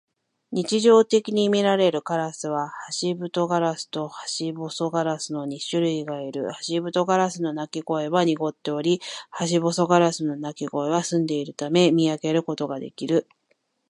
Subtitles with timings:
[0.51, 6.49] 日常的にみられるカラスはハシブトガラスとハシボソガラスの二種類がいる。
[6.51, 13.27] ハシブトガラスの鳴き声は濁っており、ハシボソガラスの鳴き声は澄んでいるため、見分けることができる。